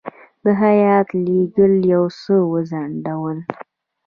[0.43, 3.37] د هیات لېږل یو څه وځنډول.